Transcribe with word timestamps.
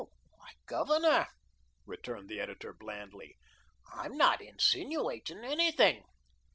"Why, 0.31 0.53
Governor," 0.65 1.27
returned 1.85 2.27
the 2.27 2.39
editor, 2.39 2.73
blandly, 2.73 3.37
"I'm 3.93 4.17
not 4.17 4.41
INSINUATING 4.41 5.43
anything. 5.43 6.05